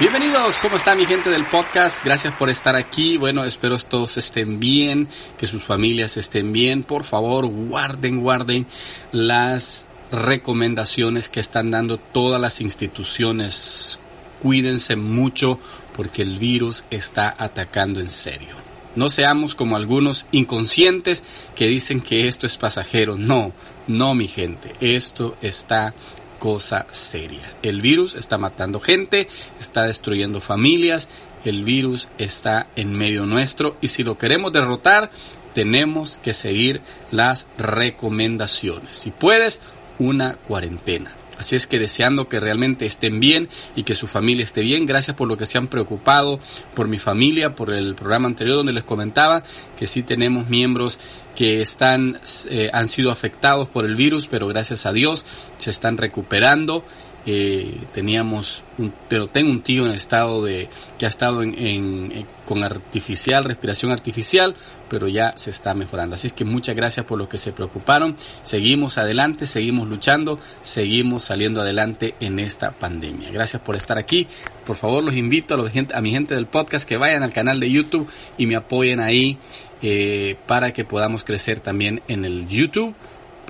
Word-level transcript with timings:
Bienvenidos, 0.00 0.58
¿cómo 0.60 0.76
está 0.76 0.94
mi 0.94 1.04
gente 1.04 1.28
del 1.28 1.44
podcast? 1.44 2.02
Gracias 2.02 2.32
por 2.32 2.48
estar 2.48 2.74
aquí. 2.74 3.18
Bueno, 3.18 3.44
espero 3.44 3.76
todos 3.76 4.16
estén 4.16 4.58
bien, 4.58 5.08
que 5.36 5.46
sus 5.46 5.62
familias 5.62 6.16
estén 6.16 6.54
bien. 6.54 6.84
Por 6.84 7.04
favor, 7.04 7.46
guarden, 7.46 8.22
guarden 8.22 8.66
las 9.12 9.86
recomendaciones 10.10 11.28
que 11.28 11.40
están 11.40 11.70
dando 11.70 11.98
todas 11.98 12.40
las 12.40 12.62
instituciones. 12.62 14.00
Cuídense 14.40 14.96
mucho 14.96 15.58
porque 15.94 16.22
el 16.22 16.38
virus 16.38 16.84
está 16.90 17.34
atacando 17.36 18.00
en 18.00 18.08
serio. 18.08 18.56
No 18.96 19.10
seamos 19.10 19.54
como 19.54 19.76
algunos 19.76 20.28
inconscientes 20.32 21.22
que 21.54 21.66
dicen 21.66 22.00
que 22.00 22.26
esto 22.26 22.46
es 22.46 22.56
pasajero. 22.56 23.18
No, 23.18 23.52
no 23.86 24.14
mi 24.14 24.28
gente, 24.28 24.74
esto 24.80 25.36
está 25.42 25.94
cosa 26.40 26.86
seria. 26.90 27.54
El 27.62 27.80
virus 27.80 28.16
está 28.16 28.38
matando 28.38 28.80
gente, 28.80 29.28
está 29.60 29.86
destruyendo 29.86 30.40
familias, 30.40 31.08
el 31.44 31.62
virus 31.62 32.08
está 32.18 32.66
en 32.74 32.92
medio 32.94 33.26
nuestro 33.26 33.76
y 33.80 33.88
si 33.88 34.02
lo 34.02 34.18
queremos 34.18 34.52
derrotar, 34.52 35.10
tenemos 35.54 36.18
que 36.18 36.34
seguir 36.34 36.80
las 37.12 37.46
recomendaciones. 37.58 38.96
Si 38.96 39.12
puedes, 39.12 39.60
una 39.98 40.34
cuarentena. 40.36 41.12
Así 41.40 41.56
es 41.56 41.66
que 41.66 41.78
deseando 41.78 42.28
que 42.28 42.38
realmente 42.38 42.84
estén 42.84 43.18
bien 43.18 43.48
y 43.74 43.84
que 43.84 43.94
su 43.94 44.06
familia 44.06 44.44
esté 44.44 44.60
bien. 44.60 44.84
Gracias 44.84 45.16
por 45.16 45.26
lo 45.26 45.38
que 45.38 45.46
se 45.46 45.56
han 45.56 45.68
preocupado 45.68 46.38
por 46.74 46.86
mi 46.86 46.98
familia, 46.98 47.54
por 47.54 47.72
el 47.72 47.94
programa 47.94 48.28
anterior 48.28 48.58
donde 48.58 48.74
les 48.74 48.84
comentaba 48.84 49.42
que 49.78 49.86
sí 49.86 50.02
tenemos 50.02 50.50
miembros 50.50 50.98
que 51.34 51.62
están, 51.62 52.20
eh, 52.50 52.68
han 52.74 52.88
sido 52.88 53.10
afectados 53.10 53.70
por 53.70 53.86
el 53.86 53.96
virus, 53.96 54.26
pero 54.26 54.48
gracias 54.48 54.84
a 54.84 54.92
Dios 54.92 55.24
se 55.56 55.70
están 55.70 55.96
recuperando 55.96 56.84
eh, 57.26 57.78
teníamos 57.92 58.64
un, 58.78 58.92
pero 59.08 59.26
tengo 59.26 59.50
un 59.50 59.60
tío 59.62 59.84
en 59.84 59.92
estado 59.92 60.42
de 60.42 60.68
que 60.98 61.04
ha 61.04 61.08
estado 61.08 61.42
en, 61.42 62.26
con 62.46 62.64
artificial 62.64 63.44
respiración 63.44 63.92
artificial 63.92 64.54
pero 64.88 65.06
ya 65.06 65.32
se 65.36 65.50
está 65.50 65.72
mejorando. 65.74 66.16
Así 66.16 66.26
es 66.26 66.32
que 66.32 66.44
muchas 66.44 66.74
gracias 66.74 67.06
por 67.06 67.16
lo 67.16 67.28
que 67.28 67.38
se 67.38 67.52
preocuparon. 67.52 68.16
Seguimos 68.42 68.98
adelante 68.98 69.46
seguimos 69.46 69.88
luchando 69.88 70.38
seguimos 70.62 71.24
saliendo 71.24 71.60
adelante 71.60 72.14
en 72.20 72.38
esta 72.38 72.72
pandemia. 72.72 73.30
Gracias 73.30 73.62
por 73.62 73.76
estar 73.76 73.98
aquí. 73.98 74.26
Por 74.64 74.76
favor 74.76 75.04
los 75.04 75.14
invito 75.14 75.54
a, 75.54 75.56
los, 75.58 75.70
a 75.92 76.00
mi 76.00 76.10
gente 76.10 76.34
del 76.34 76.46
podcast 76.46 76.88
que 76.88 76.96
vayan 76.96 77.22
al 77.22 77.32
canal 77.32 77.60
de 77.60 77.70
YouTube 77.70 78.08
y 78.38 78.46
me 78.46 78.56
apoyen 78.56 79.00
ahí 79.00 79.38
eh, 79.82 80.36
para 80.46 80.72
que 80.72 80.84
podamos 80.84 81.24
crecer 81.24 81.60
también 81.60 82.02
en 82.08 82.24
el 82.24 82.46
YouTube 82.46 82.94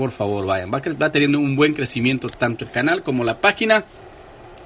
por 0.00 0.12
favor 0.12 0.46
vayan. 0.46 0.72
Va, 0.72 1.12
teniendo 1.12 1.38
un 1.38 1.56
buen 1.56 1.74
crecimiento 1.74 2.30
tanto 2.30 2.64
el 2.64 2.70
canal 2.70 3.02
como 3.02 3.22
la 3.22 3.38
página. 3.38 3.84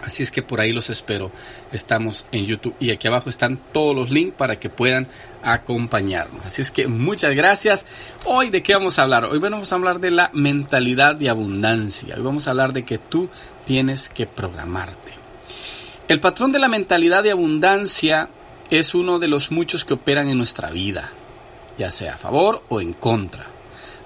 Así 0.01 0.23
es 0.23 0.31
que 0.31 0.43
por 0.43 0.61
ahí 0.61 0.73
los 0.73 0.91
espero. 0.91 1.33
Estamos 1.73 2.27
en 2.31 2.47
YouTube 2.47 2.77
y 2.79 2.93
aquí 2.93 3.09
abajo 3.09 3.31
están 3.31 3.59
todos 3.73 3.97
los 3.97 4.11
links 4.13 4.37
para 4.37 4.61
que 4.61 4.71
puedan 4.71 5.09
acompañarnos. 5.43 6.47
Así 6.47 6.63
es 6.63 6.71
que 6.71 6.87
muchas 6.87 7.35
gracias. 7.35 7.85
Hoy 8.25 8.51
de 8.51 8.63
qué 8.63 8.75
vamos 8.75 9.01
a 9.01 9.03
hablar? 9.03 9.25
Hoy 9.25 9.41
vamos 9.41 9.73
a 9.73 9.75
hablar 9.75 9.99
de 9.99 10.13
la 10.13 10.31
mentalidad 10.35 11.17
de 11.17 11.31
abundancia. 11.31 12.15
Hoy 12.17 12.23
vamos 12.23 12.47
a 12.47 12.51
hablar 12.51 12.73
de 12.73 12.85
que 12.85 12.99
tú 12.99 13.29
tienes 13.67 14.09
que 14.09 14.29
programarte. 14.29 15.15
El 16.07 16.21
patrón 16.21 16.53
de 16.53 16.61
la 16.61 16.69
mentalidad 16.69 17.25
de 17.25 17.33
abundancia 17.33 18.29
es 18.71 18.95
uno 18.95 19.19
de 19.19 19.27
los 19.27 19.51
muchos 19.51 19.85
que 19.85 19.95
operan 19.95 20.29
en 20.29 20.39
nuestra 20.39 20.71
vida, 20.71 21.11
ya 21.77 21.91
sea 21.91 22.15
a 22.15 22.19
favor 22.19 22.63
o 22.69 22.81
en 22.81 22.93
contra 22.93 23.54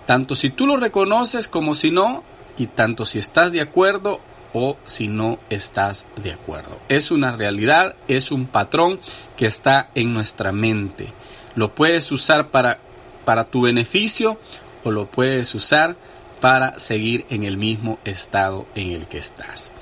tanto 0.08 0.34
si 0.34 0.48
tú 0.48 0.66
lo 0.66 0.78
reconoces 0.78 1.48
como 1.48 1.74
si 1.74 1.90
no, 1.90 2.24
y 2.56 2.66
tanto 2.66 3.04
si 3.04 3.18
estás 3.18 3.52
de 3.52 3.60
acuerdo 3.60 4.22
o 4.54 4.78
si 4.86 5.06
no 5.06 5.38
estás 5.50 6.06
de 6.16 6.32
acuerdo. 6.32 6.80
Es 6.88 7.10
una 7.10 7.36
realidad, 7.36 7.94
es 8.08 8.32
un 8.32 8.46
patrón 8.46 9.00
que 9.36 9.44
está 9.44 9.90
en 9.94 10.14
nuestra 10.14 10.50
mente. 10.50 11.12
Lo 11.56 11.74
puedes 11.74 12.10
usar 12.10 12.50
para, 12.50 12.78
para 13.26 13.44
tu 13.44 13.60
beneficio 13.60 14.40
o 14.82 14.92
lo 14.92 15.10
puedes 15.10 15.54
usar 15.54 15.98
para 16.40 16.80
seguir 16.80 17.26
en 17.28 17.44
el 17.44 17.58
mismo 17.58 17.98
estado 18.06 18.66
en 18.74 18.92
el 18.92 19.08
que 19.08 19.18
estás. 19.18 19.72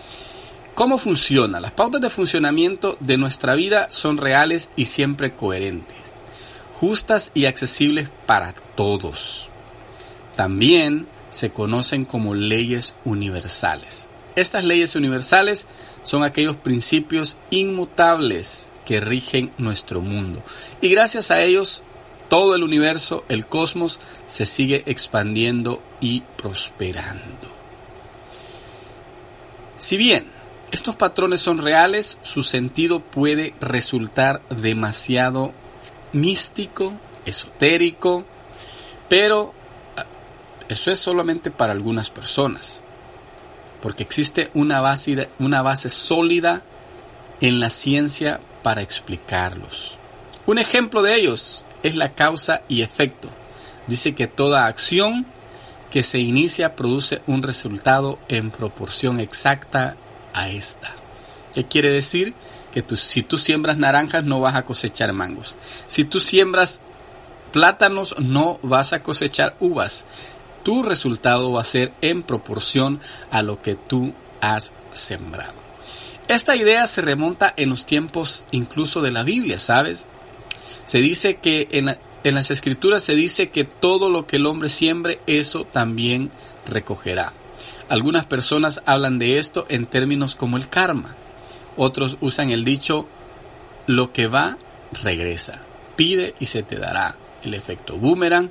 ¿Cómo 0.74 0.98
funciona? 0.98 1.60
Las 1.60 1.70
pautas 1.70 2.00
de 2.00 2.10
funcionamiento 2.10 2.96
de 2.98 3.16
nuestra 3.16 3.54
vida 3.54 3.86
son 3.92 4.16
reales 4.16 4.70
y 4.74 4.86
siempre 4.86 5.36
coherentes, 5.36 6.12
justas 6.72 7.30
y 7.32 7.44
accesibles 7.44 8.10
para 8.26 8.56
todos. 8.74 9.50
También 10.36 11.08
se 11.30 11.50
conocen 11.50 12.04
como 12.04 12.34
leyes 12.34 12.94
universales. 13.04 14.08
Estas 14.36 14.64
leyes 14.64 14.94
universales 14.94 15.66
son 16.02 16.22
aquellos 16.22 16.56
principios 16.56 17.36
inmutables 17.50 18.72
que 18.84 19.00
rigen 19.00 19.52
nuestro 19.58 20.00
mundo. 20.02 20.42
Y 20.80 20.90
gracias 20.90 21.30
a 21.30 21.42
ellos, 21.42 21.82
todo 22.28 22.54
el 22.54 22.62
universo, 22.62 23.24
el 23.28 23.46
cosmos, 23.46 23.98
se 24.26 24.46
sigue 24.46 24.82
expandiendo 24.86 25.82
y 26.00 26.20
prosperando. 26.36 27.48
Si 29.78 29.96
bien 29.96 30.26
estos 30.70 30.96
patrones 30.96 31.40
son 31.40 31.58
reales, 31.58 32.18
su 32.22 32.42
sentido 32.42 33.00
puede 33.00 33.54
resultar 33.60 34.42
demasiado 34.50 35.52
místico, 36.12 36.94
esotérico, 37.24 38.24
pero 39.08 39.54
eso 40.68 40.90
es 40.90 40.98
solamente 40.98 41.50
para 41.50 41.72
algunas 41.72 42.10
personas, 42.10 42.82
porque 43.82 44.02
existe 44.02 44.50
una 44.54 44.80
base, 44.80 45.30
una 45.38 45.62
base 45.62 45.90
sólida 45.90 46.62
en 47.40 47.60
la 47.60 47.70
ciencia 47.70 48.40
para 48.62 48.82
explicarlos. 48.82 49.98
Un 50.46 50.58
ejemplo 50.58 51.02
de 51.02 51.16
ellos 51.16 51.64
es 51.82 51.96
la 51.96 52.14
causa 52.14 52.62
y 52.68 52.82
efecto. 52.82 53.28
Dice 53.86 54.14
que 54.14 54.26
toda 54.26 54.66
acción 54.66 55.26
que 55.90 56.02
se 56.02 56.18
inicia 56.18 56.74
produce 56.74 57.22
un 57.26 57.42
resultado 57.42 58.18
en 58.28 58.50
proporción 58.50 59.20
exacta 59.20 59.96
a 60.34 60.48
esta. 60.48 60.94
¿Qué 61.52 61.64
quiere 61.64 61.90
decir? 61.90 62.34
Que 62.72 62.84
si 62.96 63.22
tú 63.22 63.38
siembras 63.38 63.78
naranjas 63.78 64.24
no 64.24 64.40
vas 64.40 64.56
a 64.56 64.64
cosechar 64.64 65.12
mangos. 65.12 65.56
Si 65.86 66.04
tú 66.04 66.20
siembras 66.20 66.80
plátanos 67.52 68.16
no 68.18 68.58
vas 68.62 68.92
a 68.92 69.02
cosechar 69.02 69.56
uvas 69.60 70.04
tu 70.66 70.82
resultado 70.82 71.52
va 71.52 71.60
a 71.60 71.64
ser 71.64 71.92
en 72.00 72.24
proporción 72.24 72.98
a 73.30 73.42
lo 73.42 73.62
que 73.62 73.76
tú 73.76 74.14
has 74.40 74.72
sembrado. 74.92 75.54
Esta 76.26 76.56
idea 76.56 76.88
se 76.88 77.02
remonta 77.02 77.54
en 77.56 77.70
los 77.70 77.86
tiempos 77.86 78.44
incluso 78.50 79.00
de 79.00 79.12
la 79.12 79.22
Biblia, 79.22 79.60
¿sabes? 79.60 80.08
Se 80.82 80.98
dice 80.98 81.36
que 81.36 81.68
en, 81.70 82.34
las 82.34 82.50
escrituras 82.50 83.04
se 83.04 83.14
dice 83.14 83.50
que 83.50 83.62
todo 83.62 84.10
lo 84.10 84.26
que 84.26 84.38
el 84.38 84.46
hombre 84.46 84.68
siembre, 84.68 85.20
eso 85.28 85.66
también 85.66 86.32
recogerá. 86.66 87.32
Algunas 87.88 88.24
personas 88.24 88.82
hablan 88.86 89.20
de 89.20 89.38
esto 89.38 89.66
en 89.68 89.86
términos 89.86 90.34
como 90.34 90.56
el 90.56 90.68
karma. 90.68 91.14
Otros 91.76 92.16
usan 92.20 92.50
el 92.50 92.64
dicho, 92.64 93.06
lo 93.86 94.12
que 94.12 94.26
va, 94.26 94.58
regresa. 95.04 95.60
Pide 95.94 96.34
y 96.40 96.46
se 96.46 96.64
te 96.64 96.76
dará. 96.76 97.14
El 97.44 97.54
efecto 97.54 97.96
boomerang 97.96 98.50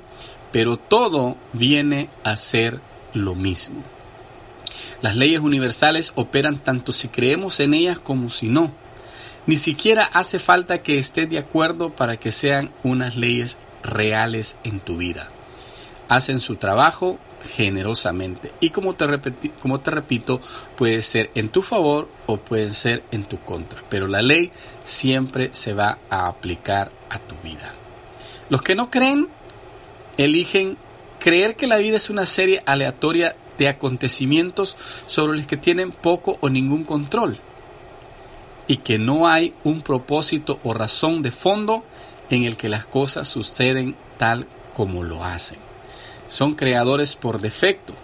pero 0.56 0.78
todo 0.78 1.36
viene 1.52 2.08
a 2.24 2.34
ser 2.38 2.80
lo 3.12 3.34
mismo. 3.34 3.84
Las 5.02 5.14
leyes 5.14 5.40
universales 5.40 6.12
operan 6.14 6.56
tanto 6.56 6.92
si 6.92 7.08
creemos 7.08 7.60
en 7.60 7.74
ellas 7.74 8.00
como 8.00 8.30
si 8.30 8.48
no. 8.48 8.72
Ni 9.44 9.58
siquiera 9.58 10.04
hace 10.04 10.38
falta 10.38 10.82
que 10.82 10.98
estés 10.98 11.28
de 11.28 11.36
acuerdo 11.36 11.94
para 11.94 12.16
que 12.16 12.32
sean 12.32 12.72
unas 12.84 13.16
leyes 13.16 13.58
reales 13.82 14.56
en 14.64 14.80
tu 14.80 14.96
vida. 14.96 15.28
Hacen 16.08 16.40
su 16.40 16.56
trabajo 16.56 17.18
generosamente 17.54 18.50
y 18.58 18.70
como 18.70 18.94
te, 18.94 19.06
como 19.60 19.80
te 19.80 19.90
repito, 19.90 20.40
puede 20.74 21.02
ser 21.02 21.30
en 21.34 21.50
tu 21.50 21.60
favor 21.60 22.08
o 22.24 22.38
puede 22.38 22.72
ser 22.72 23.04
en 23.10 23.24
tu 23.24 23.38
contra, 23.40 23.82
pero 23.90 24.08
la 24.08 24.22
ley 24.22 24.52
siempre 24.84 25.50
se 25.52 25.74
va 25.74 25.98
a 26.08 26.28
aplicar 26.28 26.92
a 27.10 27.18
tu 27.18 27.34
vida. 27.44 27.74
Los 28.48 28.62
que 28.62 28.74
no 28.74 28.90
creen 28.90 29.28
eligen 30.16 30.78
creer 31.18 31.56
que 31.56 31.66
la 31.66 31.76
vida 31.78 31.96
es 31.96 32.10
una 32.10 32.26
serie 32.26 32.62
aleatoria 32.66 33.36
de 33.58 33.68
acontecimientos 33.68 34.76
sobre 35.06 35.36
los 35.36 35.46
que 35.46 35.56
tienen 35.56 35.90
poco 35.90 36.38
o 36.40 36.48
ningún 36.48 36.84
control 36.84 37.38
y 38.68 38.78
que 38.78 38.98
no 38.98 39.28
hay 39.28 39.54
un 39.64 39.82
propósito 39.82 40.58
o 40.64 40.74
razón 40.74 41.22
de 41.22 41.30
fondo 41.30 41.84
en 42.30 42.44
el 42.44 42.56
que 42.56 42.68
las 42.68 42.86
cosas 42.86 43.28
suceden 43.28 43.96
tal 44.18 44.46
como 44.74 45.02
lo 45.04 45.24
hacen. 45.24 45.58
Son 46.26 46.54
creadores 46.54 47.14
por 47.16 47.40
defecto, 47.40 47.94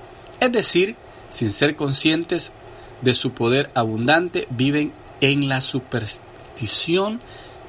es 0.40 0.52
decir, 0.52 0.96
sin 1.30 1.50
ser 1.50 1.76
conscientes 1.76 2.52
de 3.00 3.14
su 3.14 3.32
poder 3.32 3.70
abundante, 3.74 4.46
viven 4.50 4.92
en 5.20 5.48
la 5.48 5.60
superstición 5.60 7.20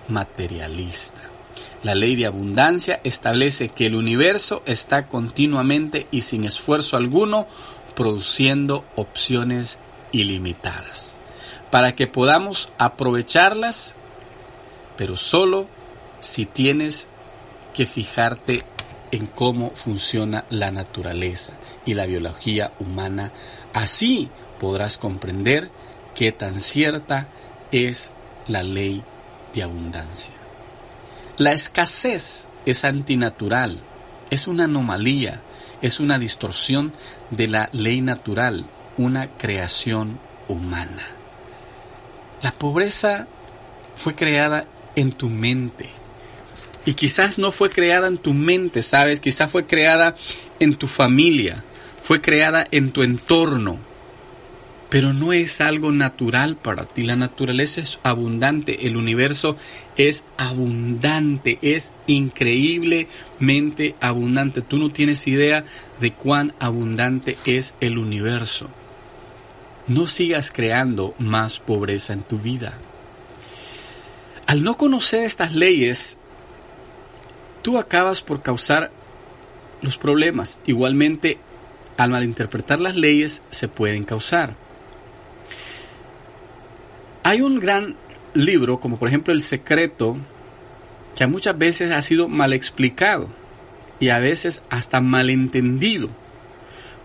materialista. 0.08 1.33
La 1.84 1.96
ley 1.96 2.16
de 2.16 2.26
abundancia 2.26 3.02
establece 3.04 3.68
que 3.68 3.88
el 3.88 3.96
universo 3.96 4.64
está 4.66 5.08
continuamente 5.08 6.08
y 6.12 6.22
sin 6.22 6.46
esfuerzo 6.46 6.96
alguno 6.96 7.46
produciendo 7.96 8.86
opciones 8.96 9.80
ilimitadas. 10.12 11.18
para 11.70 11.96
que 11.96 12.06
podamos 12.06 12.72
aprovecharlas, 12.78 13.96
pero 14.96 15.18
solo 15.18 15.68
si 16.20 16.46
tienes 16.46 17.08
que 17.74 17.88
fijarte 17.88 18.64
en 19.12 19.26
cómo 19.26 19.72
funciona 19.72 20.46
la 20.52 20.70
naturaleza 20.70 21.54
y 21.84 21.96
la 21.96 22.06
biología 22.06 22.74
humana. 22.80 23.32
Así 23.74 24.30
podrás 24.60 25.00
comprender 25.00 25.72
qué 26.14 26.32
tan 26.32 26.54
cierta 26.54 27.28
es 27.72 28.12
la 28.48 28.62
ley 28.62 29.04
de 29.56 29.64
abundancia. 29.64 30.43
La 31.38 31.52
escasez 31.52 32.48
es 32.68 32.86
antinatural, 32.86 33.82
es 34.30 34.48
una 34.48 34.66
anomalía, 34.66 35.42
es 35.82 36.00
una 36.00 36.20
distorsión 36.20 36.94
de 37.32 37.48
la 37.48 37.70
ley 37.72 38.02
natural, 38.02 38.68
una 38.98 39.32
creación 39.32 40.20
humana. 40.48 41.04
La 42.44 42.52
pobreza 42.52 43.28
fue 43.96 44.14
creada 44.14 44.68
en 44.96 45.12
tu 45.12 45.30
mente. 45.30 45.90
Y 46.86 46.94
quizás 46.94 47.40
no 47.40 47.52
fue 47.52 47.72
creada 47.72 48.08
en 48.08 48.20
tu 48.20 48.34
mente, 48.34 48.84
¿sabes? 48.84 49.20
Quizás 49.20 49.50
fue 49.50 49.66
creada 49.66 50.16
en 50.60 50.76
tu 50.76 50.86
familia, 50.86 51.64
fue 52.04 52.22
creada 52.22 52.68
en 52.70 52.92
tu 52.92 53.02
entorno, 53.02 53.80
pero 54.94 55.12
no 55.12 55.34
es 55.34 55.60
algo 55.60 55.92
natural 55.92 56.56
para 56.56 56.86
ti. 56.86 57.02
La 57.02 57.16
naturaleza 57.16 57.82
es 57.82 58.00
abundante, 58.04 58.86
el 58.86 58.96
universo 58.96 59.58
es 59.98 60.24
abundante, 60.38 61.58
es 61.64 61.94
increíblemente 62.06 63.96
abundante. 64.00 64.62
Tú 64.62 64.78
no 64.78 64.92
tienes 64.92 65.26
idea 65.26 65.66
de 66.00 66.14
cuán 66.14 66.54
abundante 66.60 67.40
es 67.44 67.74
el 67.80 67.98
universo. 67.98 68.70
No 69.88 70.06
sigas 70.06 70.52
creando 70.52 71.16
más 71.18 71.60
pobreza 71.60 72.14
en 72.14 72.22
tu 72.22 72.38
vida. 72.38 72.78
Al 74.46 74.62
no 74.64 74.78
conocer 74.78 75.24
estas 75.24 75.56
leyes, 75.56 76.20
tú 77.64 77.80
acabas 77.80 78.22
por 78.22 78.44
causar 78.44 78.92
los 79.82 79.98
problemas. 79.98 80.60
Igualmente, 80.68 81.40
al 81.98 82.12
malinterpretar 82.12 82.80
las 82.80 82.96
leyes, 82.96 83.42
se 83.50 83.68
pueden 83.68 84.04
causar. 84.04 84.62
Hay 87.26 87.42
un 87.42 87.62
gran 87.62 87.96
libro, 88.34 88.82
como 88.82 88.98
por 88.98 89.08
ejemplo 89.08 89.34
El 89.34 89.42
Secreto, 89.42 90.18
que 91.16 91.26
muchas 91.26 91.58
veces 91.58 91.92
ha 91.92 92.02
sido 92.02 92.28
mal 92.28 92.52
explicado 92.52 93.30
y 94.00 94.10
a 94.10 94.20
veces 94.20 94.64
hasta 94.70 95.00
malentendido. 95.00 96.10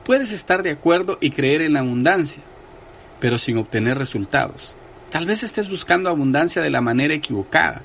Puedes 0.05 0.32
estar 0.32 0.65
de 0.65 0.70
acuerdo 0.70 1.19
y 1.20 1.31
creer 1.31 1.62
en 1.62 1.75
la 1.75 1.81
abundancia, 1.81 2.43
pero 3.20 3.38
sin 3.38 3.59
obtener 3.59 3.97
resultados. 3.97 4.75
Tal 5.09 5.25
vez 5.25 5.44
estés 5.44 5.69
buscando 5.69 6.11
abundancia 6.11 6.62
de 6.62 6.71
la 6.71 6.81
manera 6.81 7.14
equivocada. 7.14 7.82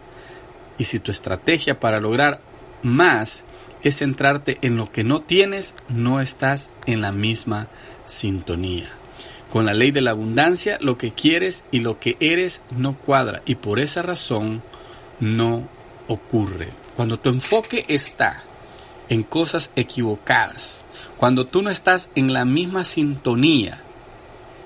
Y 0.80 0.86
si 0.86 1.00
tu 1.00 1.12
estrategia 1.12 1.80
para 1.80 2.00
lograr 2.00 2.42
más 2.82 3.46
es 3.84 4.00
centrarte 4.00 4.58
en 4.62 4.76
lo 4.76 4.92
que 4.92 5.04
no 5.04 5.22
tienes, 5.22 5.76
no 5.88 6.20
estás 6.20 6.72
en 6.88 7.02
la 7.02 7.12
misma 7.12 7.68
sintonía. 8.06 9.03
Con 9.54 9.68
la 9.68 9.76
ley 9.76 9.92
de 9.92 10.02
la 10.02 10.10
abundancia, 10.10 10.80
lo 10.82 10.98
que 10.98 11.14
quieres 11.14 11.64
y 11.70 11.82
lo 11.82 12.00
que 12.00 12.18
eres 12.20 12.64
no 12.72 12.98
cuadra 12.98 13.44
y 13.46 13.54
por 13.54 13.78
esa 13.78 14.02
razón 14.02 14.64
no 15.20 15.70
ocurre. 16.08 16.70
Cuando 16.96 17.20
tu 17.20 17.30
enfoque 17.30 17.86
está 17.88 18.42
en 19.10 19.22
cosas 19.22 19.70
equivocadas, 19.76 20.86
cuando 21.18 21.46
tú 21.46 21.62
no 21.62 21.70
estás 21.70 22.10
en 22.16 22.34
la 22.34 22.46
misma 22.46 22.84
sintonía, 22.84 23.80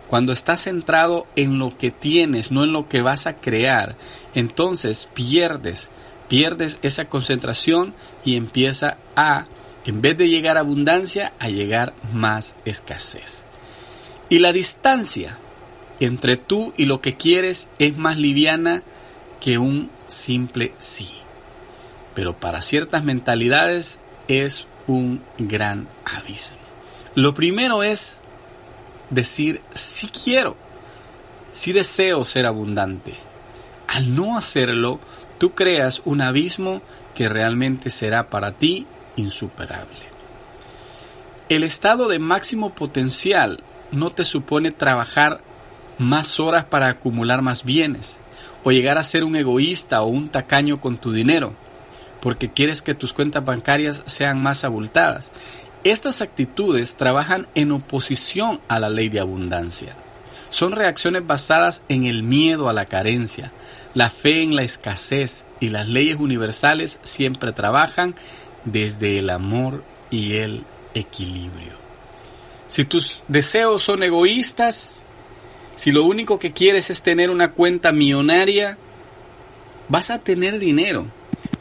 cuando 0.07 0.31
estás 0.31 0.63
centrado 0.63 1.27
en 1.35 1.59
lo 1.59 1.77
que 1.77 1.91
tienes, 1.91 2.49
no 2.51 2.63
en 2.63 2.71
lo 2.71 2.87
que 2.87 3.01
vas 3.01 3.27
a 3.27 3.35
crear, 3.35 3.97
entonces 4.35 5.09
pierdes, 5.13 5.91
pierdes 6.29 6.79
esa 6.81 7.09
concentración 7.09 7.93
y 8.23 8.37
empieza 8.37 8.99
a, 9.17 9.47
en 9.83 9.99
vez 9.99 10.15
de 10.15 10.29
llegar 10.29 10.55
a 10.55 10.61
abundancia, 10.61 11.33
a 11.39 11.49
llegar 11.49 11.93
más 12.13 12.55
escasez. 12.63 13.45
Y 14.29 14.39
la 14.39 14.51
distancia 14.51 15.39
entre 15.99 16.37
tú 16.37 16.73
y 16.77 16.85
lo 16.85 17.01
que 17.01 17.15
quieres 17.15 17.69
es 17.79 17.97
más 17.97 18.17
liviana 18.17 18.83
que 19.39 19.57
un 19.57 19.89
simple 20.07 20.73
sí. 20.77 21.09
Pero 22.13 22.39
para 22.39 22.61
ciertas 22.61 23.03
mentalidades 23.03 23.99
es 24.27 24.67
un 24.87 25.23
gran 25.37 25.87
abismo. 26.05 26.59
Lo 27.15 27.33
primero 27.33 27.83
es 27.83 28.21
decir 29.09 29.61
sí 29.73 30.07
quiero, 30.07 30.57
sí 31.51 31.71
deseo 31.71 32.23
ser 32.25 32.45
abundante. 32.45 33.13
Al 33.87 34.13
no 34.13 34.37
hacerlo, 34.37 34.99
tú 35.37 35.53
creas 35.53 36.01
un 36.05 36.21
abismo 36.21 36.81
que 37.15 37.29
realmente 37.29 37.89
será 37.89 38.29
para 38.29 38.57
ti 38.57 38.85
insuperable. 39.15 40.07
El 41.49 41.63
estado 41.63 42.09
de 42.09 42.19
máximo 42.19 42.75
potencial 42.75 43.63
no 43.91 44.09
te 44.09 44.23
supone 44.23 44.71
trabajar 44.71 45.41
más 45.97 46.39
horas 46.39 46.65
para 46.65 46.89
acumular 46.89 47.41
más 47.41 47.63
bienes 47.63 48.21
o 48.63 48.71
llegar 48.71 48.97
a 48.97 49.03
ser 49.03 49.23
un 49.23 49.35
egoísta 49.35 50.01
o 50.01 50.07
un 50.07 50.29
tacaño 50.29 50.79
con 50.79 50.97
tu 50.97 51.11
dinero 51.11 51.55
porque 52.21 52.51
quieres 52.51 52.81
que 52.81 52.95
tus 52.95 53.13
cuentas 53.13 53.45
bancarias 53.45 54.03
sean 54.05 54.41
más 54.41 54.63
abultadas. 54.63 55.31
Estas 55.83 56.21
actitudes 56.21 56.97
trabajan 56.97 57.47
en 57.55 57.71
oposición 57.71 58.59
a 58.67 58.79
la 58.79 58.89
ley 58.89 59.09
de 59.09 59.19
abundancia. 59.19 59.95
Son 60.49 60.71
reacciones 60.71 61.25
basadas 61.25 61.83
en 61.89 62.05
el 62.05 62.23
miedo 62.23 62.69
a 62.69 62.73
la 62.73 62.85
carencia, 62.85 63.51
la 63.93 64.09
fe 64.09 64.43
en 64.43 64.55
la 64.55 64.63
escasez 64.63 65.45
y 65.59 65.69
las 65.69 65.87
leyes 65.87 66.17
universales 66.17 66.99
siempre 67.01 67.51
trabajan 67.51 68.15
desde 68.65 69.19
el 69.19 69.29
amor 69.29 69.83
y 70.09 70.35
el 70.35 70.65
equilibrio. 70.93 71.86
Si 72.67 72.85
tus 72.85 73.23
deseos 73.27 73.81
son 73.81 74.03
egoístas, 74.03 75.05
si 75.75 75.91
lo 75.91 76.03
único 76.03 76.37
que 76.39 76.53
quieres 76.53 76.89
es 76.89 77.01
tener 77.01 77.29
una 77.29 77.51
cuenta 77.51 77.91
millonaria, 77.91 78.77
vas 79.89 80.09
a 80.09 80.19
tener 80.19 80.59
dinero, 80.59 81.07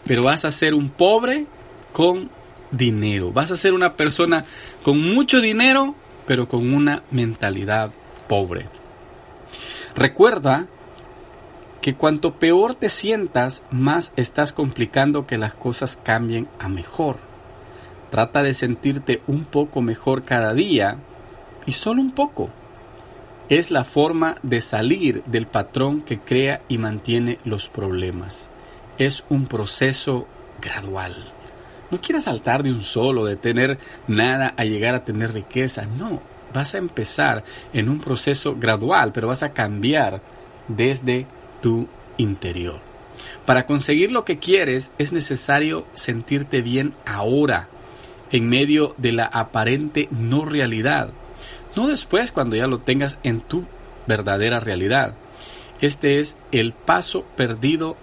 pero 0.05 0.25
vas 0.25 0.45
a 0.45 0.51
ser 0.51 0.75
un 0.75 0.89
pobre 0.89 1.47
con 1.93 2.31
dinero. 2.71 3.33
Vas 3.33 3.51
a 3.51 3.57
ser 3.57 3.73
una 3.73 3.95
persona 3.95 4.45
con 4.83 5.01
mucho 5.01 5.41
dinero, 5.41 5.95
pero 6.27 6.49
con 6.49 6.75
una 6.75 7.05
mentalidad 7.11 7.93
pobre. 8.29 8.69
Recuerda 9.95 10.67
que 11.81 11.95
cuanto 11.95 12.39
peor 12.39 12.75
te 12.75 12.89
sientas, 12.89 13.63
más 13.71 14.13
estás 14.17 14.53
complicando 14.53 15.27
que 15.27 15.39
las 15.39 15.55
cosas 15.55 15.97
cambien 15.97 16.49
a 16.59 16.69
mejor. 16.69 17.19
Trata 18.11 18.43
de 18.43 18.55
sentirte 18.55 19.23
un 19.27 19.45
poco 19.45 19.83
mejor 19.83 20.25
cada 20.25 20.55
día 20.55 20.99
y 21.67 21.73
solo 21.73 22.01
un 22.01 22.13
poco. 22.13 22.51
Es 23.49 23.71
la 23.71 23.85
forma 23.85 24.37
de 24.43 24.61
salir 24.61 25.23
del 25.25 25.47
patrón 25.47 26.01
que 26.01 26.19
crea 26.19 26.63
y 26.69 26.79
mantiene 26.79 27.39
los 27.45 27.69
problemas. 27.69 28.51
Es 28.99 29.25
un 29.29 29.47
proceso 29.47 30.27
gradual. 30.61 31.15
No 31.91 32.01
quieras 32.01 32.25
saltar 32.25 32.63
de 32.63 32.73
un 32.73 32.83
solo, 32.83 33.25
de 33.25 33.37
tener 33.37 33.79
nada 34.09 34.55
a 34.57 34.65
llegar 34.65 34.95
a 34.95 35.05
tener 35.05 35.33
riqueza. 35.33 35.87
No, 35.87 36.21
vas 36.53 36.75
a 36.75 36.79
empezar 36.79 37.45
en 37.73 37.89
un 37.89 38.01
proceso 38.01 38.57
gradual, 38.59 39.13
pero 39.13 39.29
vas 39.29 39.43
a 39.43 39.53
cambiar 39.53 40.23
desde 40.69 41.27
tu 41.63 41.87
interior. 42.17 42.81
Para 43.45 43.67
conseguir 43.67 44.11
lo 44.13 44.25
que 44.25 44.39
quieres 44.39 44.93
es 44.99 45.13
necesario 45.13 45.87
sentirte 45.95 46.63
bien 46.63 46.95
ahora, 47.05 47.69
en 48.33 48.49
medio 48.49 48.95
de 48.99 49.13
la 49.13 49.25
aparente 49.25 50.09
no 50.11 50.45
realidad. 50.45 51.11
No 51.75 51.87
después 51.87 52.33
cuando 52.33 52.57
ya 52.57 52.67
lo 52.67 52.79
tengas 52.79 53.19
en 53.23 53.41
tu 53.41 53.65
verdadera 54.07 54.61
realidad. 54.61 55.15
Este 55.81 56.21
es 56.21 56.37
el 56.53 56.73
paso 56.73 57.25
perdido 57.37 57.97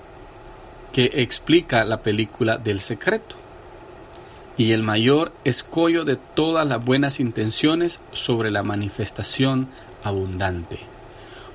que 0.91 1.09
explica 1.13 1.83
la 1.85 2.01
película 2.01 2.57
del 2.57 2.79
secreto 2.79 3.35
y 4.57 4.73
el 4.73 4.83
mayor 4.83 5.33
escollo 5.43 6.05
de 6.05 6.17
todas 6.17 6.67
las 6.67 6.83
buenas 6.83 7.19
intenciones 7.19 8.01
sobre 8.11 8.51
la 8.51 8.61
manifestación 8.61 9.69
abundante. 10.03 10.79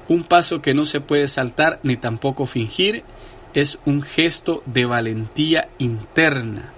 Un 0.09 0.25
paso 0.25 0.61
que 0.61 0.75
no 0.75 0.85
se 0.85 1.01
puede 1.01 1.29
saltar 1.29 1.79
ni 1.85 1.97
tampoco 1.97 2.47
fingir 2.47 3.05
es 3.55 3.79
un 3.85 4.03
gesto 4.03 4.63
de 4.67 4.87
valentía 4.87 5.69
interna 5.79 6.73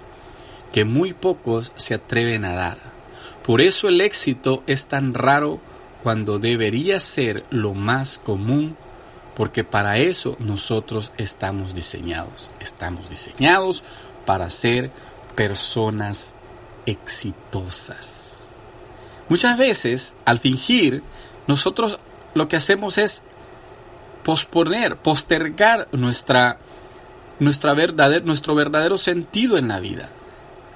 que 0.71 0.85
muy 0.85 1.13
pocos 1.13 1.71
se 1.75 1.95
atreven 1.95 2.45
a 2.45 2.53
dar. 2.53 2.77
Por 3.43 3.61
eso 3.61 3.87
el 3.87 4.01
éxito 4.01 4.63
es 4.67 4.87
tan 4.87 5.13
raro 5.13 5.59
cuando 6.03 6.39
debería 6.39 6.99
ser 6.99 7.43
lo 7.49 7.73
más 7.73 8.17
común, 8.17 8.77
porque 9.35 9.63
para 9.63 9.97
eso 9.97 10.35
nosotros 10.39 11.13
estamos 11.17 11.73
diseñados. 11.73 12.51
Estamos 12.59 13.09
diseñados 13.09 13.83
para 14.25 14.49
ser 14.49 14.91
personas 15.35 16.35
exitosas. 16.85 18.57
Muchas 19.29 19.57
veces, 19.57 20.15
al 20.25 20.39
fingir, 20.39 21.03
nosotros 21.47 21.99
lo 22.33 22.47
que 22.47 22.57
hacemos 22.57 22.97
es 22.97 23.23
posponer, 24.23 24.97
postergar 24.97 25.87
nuestra, 25.91 26.59
nuestra 27.39 27.73
verdadero, 27.73 28.25
nuestro 28.25 28.55
verdadero 28.55 28.97
sentido 28.97 29.57
en 29.57 29.67
la 29.67 29.79
vida. 29.79 30.09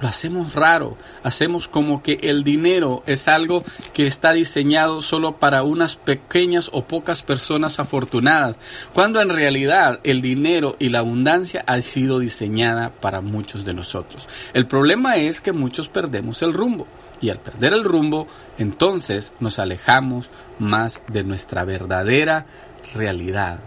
Lo 0.02 0.10
hacemos 0.10 0.56
raro, 0.56 0.98
hacemos 1.24 1.70
como 1.70 2.04
que 2.04 2.20
el 2.24 2.44
dinero 2.44 3.02
es 3.06 3.30
algo 3.30 3.64
que 3.94 4.06
está 4.06 4.34
diseñado 4.34 5.02
solo 5.02 5.40
para 5.40 5.64
unas 5.64 5.96
pequeñas 5.96 6.70
o 6.74 6.86
pocas 6.86 7.24
personas 7.24 7.80
afortunadas, 7.80 8.60
cuando 8.94 9.22
en 9.22 9.30
realidad 9.30 10.02
el 10.04 10.22
dinero 10.22 10.76
y 10.80 10.90
la 10.90 11.00
abundancia 11.00 11.64
ha 11.66 11.82
sido 11.82 12.20
diseñada 12.20 12.92
para 13.00 13.22
muchos 13.22 13.64
de 13.64 13.74
nosotros. 13.74 14.28
El 14.54 14.68
problema 14.68 15.16
es 15.16 15.40
que 15.40 15.54
muchos 15.54 15.88
perdemos 15.88 16.42
el 16.42 16.54
rumbo 16.54 16.88
y 17.22 17.30
al 17.30 17.40
perder 17.40 17.72
el 17.72 17.86
rumbo, 17.86 18.28
entonces 18.58 19.34
nos 19.40 19.60
alejamos 19.60 20.30
más 20.60 21.00
de 21.08 21.24
nuestra 21.24 21.64
verdadera 21.64 22.46
realidad. 22.94 23.62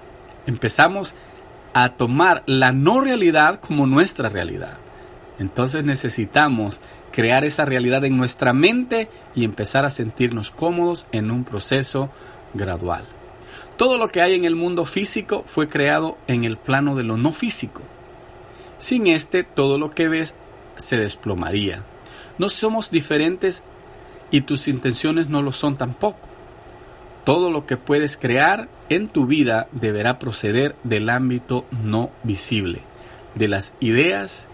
Empezamos 0.46 1.14
a 1.72 1.96
tomar 1.96 2.42
la 2.46 2.72
no 2.72 3.00
realidad 3.00 3.60
como 3.60 3.86
nuestra 3.86 4.28
realidad. 4.28 4.76
Entonces 5.38 5.84
necesitamos 5.84 6.80
crear 7.12 7.44
esa 7.44 7.64
realidad 7.64 8.04
en 8.04 8.16
nuestra 8.16 8.52
mente 8.52 9.08
y 9.34 9.44
empezar 9.44 9.84
a 9.84 9.90
sentirnos 9.90 10.50
cómodos 10.50 11.06
en 11.12 11.30
un 11.30 11.44
proceso 11.44 12.10
gradual. 12.54 13.04
Todo 13.76 13.98
lo 13.98 14.08
que 14.08 14.20
hay 14.20 14.34
en 14.34 14.44
el 14.44 14.56
mundo 14.56 14.84
físico 14.84 15.44
fue 15.46 15.68
creado 15.68 16.18
en 16.26 16.44
el 16.44 16.56
plano 16.56 16.96
de 16.96 17.04
lo 17.04 17.16
no 17.16 17.32
físico. 17.32 17.82
Sin 18.76 19.06
este, 19.06 19.44
todo 19.44 19.78
lo 19.78 19.90
que 19.90 20.08
ves 20.08 20.34
se 20.76 20.96
desplomaría. 20.96 21.84
No 22.38 22.48
somos 22.48 22.90
diferentes 22.90 23.62
y 24.30 24.42
tus 24.42 24.68
intenciones 24.68 25.28
no 25.28 25.42
lo 25.42 25.52
son 25.52 25.76
tampoco. 25.76 26.28
Todo 27.24 27.50
lo 27.50 27.66
que 27.66 27.76
puedes 27.76 28.16
crear 28.16 28.68
en 28.88 29.08
tu 29.08 29.26
vida 29.26 29.68
deberá 29.72 30.18
proceder 30.18 30.76
del 30.82 31.10
ámbito 31.10 31.66
no 31.70 32.10
visible, 32.22 32.80
de 33.34 33.48
las 33.48 33.74
ideas 33.80 34.48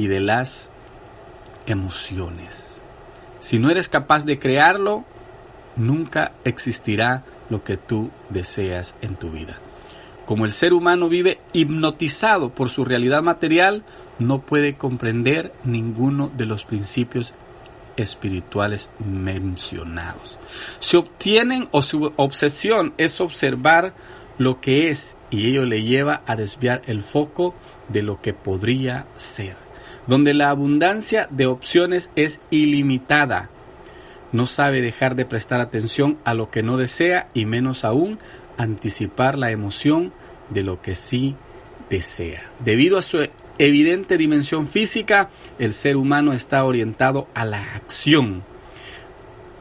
y 0.00 0.06
de 0.06 0.20
las 0.20 0.70
emociones. 1.66 2.80
Si 3.38 3.58
no 3.58 3.70
eres 3.70 3.90
capaz 3.90 4.24
de 4.24 4.38
crearlo, 4.38 5.04
nunca 5.76 6.32
existirá 6.44 7.24
lo 7.50 7.64
que 7.64 7.76
tú 7.76 8.10
deseas 8.30 8.96
en 9.02 9.16
tu 9.16 9.30
vida. 9.30 9.60
Como 10.24 10.46
el 10.46 10.52
ser 10.52 10.72
humano 10.72 11.10
vive 11.10 11.38
hipnotizado 11.52 12.54
por 12.54 12.70
su 12.70 12.84
realidad 12.84 13.22
material, 13.22 13.84
no 14.18 14.40
puede 14.40 14.78
comprender 14.78 15.52
ninguno 15.64 16.30
de 16.34 16.46
los 16.46 16.64
principios 16.64 17.34
espirituales 17.96 18.88
mencionados. 18.98 20.38
Se 20.78 20.96
obtienen 20.96 21.68
o 21.72 21.82
su 21.82 22.12
obsesión 22.16 22.94
es 22.96 23.20
observar 23.20 23.94
lo 24.38 24.62
que 24.62 24.88
es 24.88 25.18
y 25.28 25.48
ello 25.48 25.66
le 25.66 25.82
lleva 25.82 26.22
a 26.26 26.36
desviar 26.36 26.80
el 26.86 27.02
foco 27.02 27.54
de 27.88 28.02
lo 28.02 28.22
que 28.22 28.32
podría 28.32 29.06
ser 29.16 29.69
donde 30.10 30.34
la 30.34 30.50
abundancia 30.50 31.28
de 31.30 31.46
opciones 31.46 32.10
es 32.16 32.40
ilimitada. 32.50 33.48
No 34.32 34.44
sabe 34.44 34.82
dejar 34.82 35.14
de 35.14 35.24
prestar 35.24 35.60
atención 35.60 36.18
a 36.24 36.34
lo 36.34 36.50
que 36.50 36.64
no 36.64 36.76
desea 36.76 37.28
y 37.32 37.46
menos 37.46 37.84
aún 37.84 38.18
anticipar 38.56 39.38
la 39.38 39.52
emoción 39.52 40.12
de 40.48 40.64
lo 40.64 40.82
que 40.82 40.96
sí 40.96 41.36
desea. 41.90 42.42
Debido 42.58 42.98
a 42.98 43.02
su 43.02 43.28
evidente 43.58 44.16
dimensión 44.16 44.66
física, 44.66 45.30
el 45.60 45.72
ser 45.72 45.96
humano 45.96 46.32
está 46.32 46.64
orientado 46.64 47.28
a 47.32 47.44
la 47.44 47.62
acción. 47.76 48.42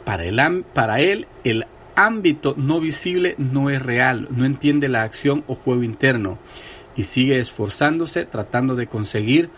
Para, 0.03 0.25
el, 0.25 0.63
para 0.73 0.99
él, 0.99 1.27
el 1.43 1.67
ámbito 1.93 2.55
no 2.57 2.79
visible 2.79 3.35
no 3.37 3.69
es 3.69 3.83
real, 3.83 4.27
no 4.31 4.45
entiende 4.45 4.89
la 4.89 5.03
acción 5.03 5.43
o 5.45 5.53
juego 5.53 5.83
interno 5.83 6.39
y 6.95 7.03
sigue 7.03 7.37
esforzándose 7.37 8.25
tratando 8.25 8.75
de 8.75 8.87
conseguir 8.87 9.51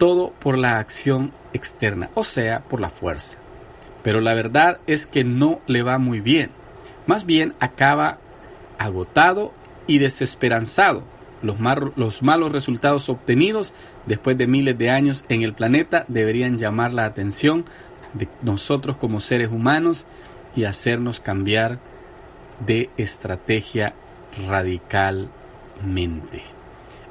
todo 0.00 0.32
por 0.40 0.56
la 0.56 0.78
acción 0.78 1.30
externa, 1.52 2.08
o 2.14 2.24
sea, 2.24 2.64
por 2.64 2.80
la 2.80 2.88
fuerza. 2.88 3.36
Pero 4.02 4.22
la 4.22 4.32
verdad 4.32 4.80
es 4.86 5.06
que 5.06 5.24
no 5.24 5.60
le 5.66 5.82
va 5.82 5.98
muy 5.98 6.20
bien. 6.20 6.52
Más 7.06 7.26
bien 7.26 7.54
acaba 7.60 8.18
agotado 8.78 9.52
y 9.86 9.98
desesperanzado. 9.98 11.04
Los, 11.42 11.58
los, 11.96 12.22
malos 12.22 12.50
resultados 12.50 13.10
obtenidos 13.10 13.74
después 14.06 14.38
de 14.38 14.46
miles 14.46 14.78
de 14.78 14.88
años 14.88 15.26
en 15.28 15.42
el 15.42 15.52
planeta 15.52 16.06
deberían 16.08 16.56
llamar 16.56 16.94
la 16.94 17.04
atención 17.04 17.66
de 18.14 18.26
nosotros 18.40 18.96
como 18.96 19.20
seres 19.20 19.50
humanos 19.50 20.06
y 20.56 20.64
hacernos 20.64 21.20
cambiar 21.20 21.78
de 22.64 22.88
estrategia 22.96 23.94
radicalmente. 24.48 26.42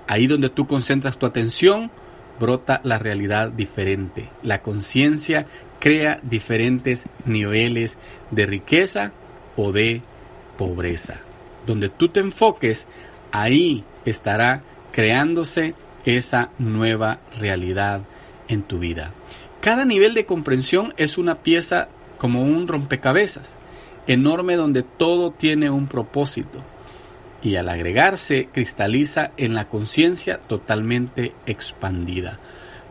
Ahí 0.08 0.25
donde 0.25 0.50
tú 0.50 0.65
concentras 0.65 1.19
tu 1.19 1.27
atención, 1.27 1.91
brota 2.39 2.81
la 2.84 2.98
realidad 2.98 3.50
diferente. 3.50 4.29
La 4.43 4.62
conciencia 4.62 5.46
crea 5.79 6.19
diferentes 6.24 7.08
niveles 7.25 7.98
de 8.31 8.46
riqueza 8.46 9.13
o 9.55 9.72
de 9.72 10.01
pobreza. 10.58 11.19
Donde 11.65 11.89
tú 11.89 12.10
te 12.10 12.19
enfoques, 12.19 12.88
ahí 13.31 13.84
estará 14.05 14.63
creándose 14.91 15.75
esa 16.05 16.51
nueva 16.58 17.19
realidad 17.39 18.01
en 18.48 18.63
tu 18.63 18.79
vida. 18.79 19.13
Cada 19.62 19.86
nivel 19.86 20.13
de 20.13 20.25
comprensión 20.25 20.93
es 20.98 21.17
una 21.17 21.36
pieza 21.43 21.89
como 22.17 22.43
un 22.43 22.67
rompecabezas, 22.67 23.58
enorme 24.08 24.55
donde 24.55 24.84
todo 24.84 25.31
tiene 25.31 25.69
un 25.69 25.88
propósito 25.88 26.63
y 27.41 27.55
al 27.55 27.69
agregarse 27.69 28.50
cristaliza 28.51 29.31
en 29.38 29.53
la 29.53 29.67
conciencia 29.67 30.39
totalmente 30.39 31.34
expandida. 31.46 32.39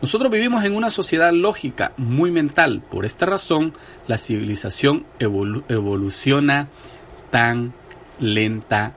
Nosotros 0.00 0.30
vivimos 0.30 0.64
en 0.64 0.76
una 0.76 0.90
sociedad 0.90 1.32
lógica, 1.32 1.92
muy 1.96 2.30
mental. 2.30 2.82
Por 2.88 3.04
esta 3.04 3.26
razón, 3.26 3.74
la 4.06 4.16
civilización 4.16 5.04
evoluciona 5.18 6.68
tan 7.30 7.74
lentamente. 8.20 8.94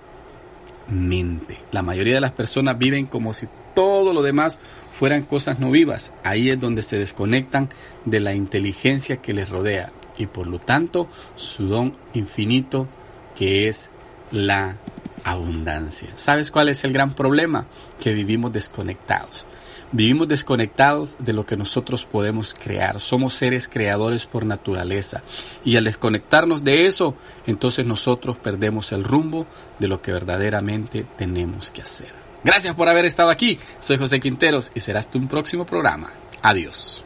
La 1.72 1.82
mayoría 1.82 2.16
de 2.16 2.22
las 2.22 2.34
personas 2.34 2.78
viven 2.78 3.08
como 3.08 3.34
si 3.34 3.48
todo 3.74 4.14
lo 4.14 4.22
demás 4.22 4.60
fueran 4.92 5.24
cosas 5.24 5.60
no 5.60 5.72
vivas. 5.72 6.14
Ahí 6.24 6.50
es 6.50 6.60
donde 6.60 6.84
se 6.84 7.00
desconectan 7.00 7.70
de 8.06 8.20
la 8.20 8.36
inteligencia 8.36 9.18
que 9.18 9.34
les 9.34 9.50
rodea 9.50 9.92
y 10.18 10.28
por 10.28 10.46
lo 10.46 10.60
tanto 10.60 11.10
su 11.36 11.68
don 11.68 11.94
infinito 12.14 12.88
que 13.36 13.68
es 13.68 13.90
la 14.32 14.78
abundancia. 15.24 16.10
¿Sabes 16.16 16.52
cuál 16.52 16.70
es 16.70 16.84
el 16.84 16.94
gran 16.94 17.14
problema? 17.14 17.68
Que 18.00 18.14
vivimos 18.14 18.52
desconectados. 18.52 19.48
Vivimos 19.94 20.30
desconectados 20.30 21.18
de 21.20 21.34
lo 21.34 21.46
que 21.46 21.58
nosotros 21.58 22.06
podemos 22.06 22.54
crear. 22.54 23.02
Somos 23.02 23.34
seres 23.34 23.68
creadores 23.68 24.26
por 24.26 24.46
naturaleza. 24.46 25.22
Y 25.66 25.76
al 25.76 25.84
desconectarnos 25.84 26.64
de 26.64 26.88
eso, 26.88 27.16
entonces 27.46 27.86
nosotros 27.86 28.38
perdemos 28.38 28.94
el 28.94 29.04
rumbo 29.04 29.48
de 29.80 29.90
lo 29.90 30.02
que 30.02 30.14
verdaderamente 30.14 31.06
tenemos 31.18 31.72
que 31.72 31.82
hacer. 31.82 32.14
Gracias 32.44 32.74
por 32.74 32.88
haber 32.88 33.06
estado 33.06 33.30
aquí. 33.30 33.60
Soy 33.80 33.98
José 33.98 34.20
Quinteros 34.20 34.72
y 34.74 34.80
será 34.80 35.00
hasta 35.00 35.18
un 35.18 35.28
próximo 35.28 35.66
programa. 35.66 36.10
Adiós. 36.42 37.04